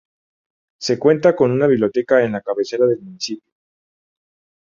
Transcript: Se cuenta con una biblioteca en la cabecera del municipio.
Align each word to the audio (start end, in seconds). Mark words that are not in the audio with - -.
Se 0.79 0.97
cuenta 0.97 1.35
con 1.35 1.51
una 1.51 1.67
biblioteca 1.67 2.23
en 2.23 2.31
la 2.31 2.41
cabecera 2.41 2.87
del 2.87 3.01
municipio. 3.01 3.53